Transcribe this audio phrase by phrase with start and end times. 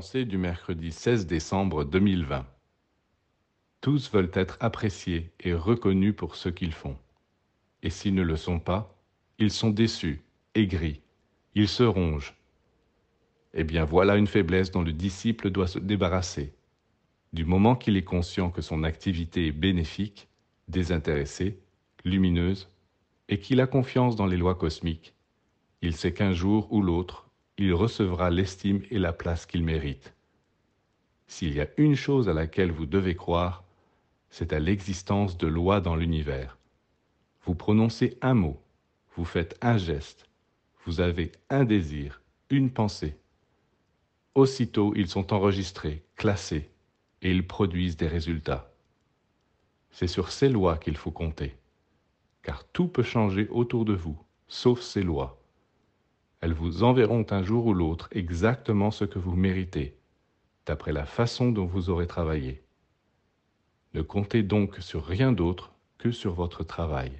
[0.00, 2.46] Du mercredi 16 décembre 2020.
[3.82, 6.96] Tous veulent être appréciés et reconnus pour ce qu'ils font.
[7.82, 8.98] Et s'ils ne le sont pas,
[9.38, 10.22] ils sont déçus,
[10.54, 11.02] aigris,
[11.54, 12.34] ils se rongent.
[13.52, 16.54] Eh bien voilà une faiblesse dont le disciple doit se débarrasser.
[17.34, 20.26] Du moment qu'il est conscient que son activité est bénéfique,
[20.68, 21.58] désintéressée,
[22.06, 22.70] lumineuse,
[23.28, 25.12] et qu'il a confiance dans les lois cosmiques,
[25.82, 27.28] il sait qu'un jour ou l'autre,
[27.58, 30.14] il recevra l'estime et la place qu'il mérite.
[31.26, 33.64] S'il y a une chose à laquelle vous devez croire,
[34.30, 36.58] c'est à l'existence de lois dans l'univers.
[37.44, 38.62] Vous prononcez un mot,
[39.16, 40.28] vous faites un geste,
[40.84, 43.16] vous avez un désir, une pensée.
[44.34, 46.70] Aussitôt, ils sont enregistrés, classés,
[47.20, 48.72] et ils produisent des résultats.
[49.90, 51.56] C'est sur ces lois qu'il faut compter,
[52.42, 55.41] car tout peut changer autour de vous, sauf ces lois.
[56.42, 59.96] Elles vous enverront un jour ou l'autre exactement ce que vous méritez,
[60.66, 62.64] d'après la façon dont vous aurez travaillé.
[63.94, 67.12] Ne comptez donc sur rien d'autre que sur votre travail.